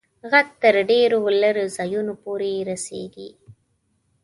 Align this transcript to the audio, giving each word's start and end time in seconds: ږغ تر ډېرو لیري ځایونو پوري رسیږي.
ږغ 0.31 0.47
تر 0.61 0.75
ډېرو 0.89 1.19
لیري 1.41 1.65
ځایونو 1.77 2.13
پوري 2.23 2.55
رسیږي. 2.69 3.29